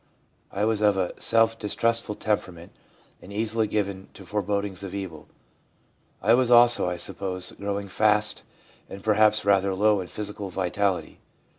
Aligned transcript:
I 0.51 0.65
was 0.65 0.81
of 0.81 0.97
a 0.97 1.13
self 1.21 1.59
distrustful 1.59 2.15
temperament, 2.15 2.71
and 3.21 3.31
easily 3.31 3.67
given 3.67 4.09
to 4.15 4.25
forebodings 4.25 4.81
of 4.81 4.95
evil. 4.95 5.27
I 6.23 6.33
was 6.33 6.49
also, 6.49 6.89
I 6.89 6.95
suppose, 6.95 7.51
growing 7.51 7.87
fast 7.87 8.41
and 8.89 9.03
perhaps 9.03 9.45
rather 9.45 9.75
low 9.75 10.01
in 10.01 10.07
physical 10.07 10.49
vitality. 10.49 11.19